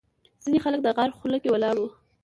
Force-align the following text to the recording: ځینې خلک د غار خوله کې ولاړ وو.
ځینې 0.43 0.59
خلک 0.65 0.79
د 0.83 0.87
غار 0.95 1.09
خوله 1.17 1.37
کې 1.43 1.49
ولاړ 1.53 1.75
وو. 1.79 1.87